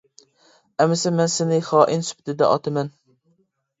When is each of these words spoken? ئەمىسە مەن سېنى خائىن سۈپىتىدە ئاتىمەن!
ئەمىسە 0.85 1.11
مەن 1.19 1.29
سېنى 1.35 1.59
خائىن 1.69 2.03
سۈپىتىدە 2.09 2.49
ئاتىمەن! 2.51 2.95